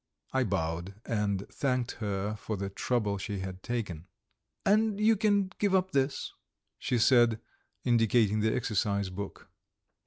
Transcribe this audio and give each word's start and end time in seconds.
I 0.33 0.43
bowed 0.43 0.95
and 1.05 1.47
thanked 1.49 1.91
her 2.01 2.35
for 2.35 2.57
the 2.57 2.71
trouble 2.71 3.19
she 3.19 3.37
had 3.41 3.61
taken. 3.61 4.07
"And 4.65 4.99
you 4.99 5.15
can 5.15 5.51
give 5.59 5.75
up 5.75 5.91
this," 5.91 6.33
she 6.79 6.97
said, 6.97 7.39
indicating 7.85 8.39
the 8.39 8.51
exercise 8.55 9.11
book. 9.11 9.47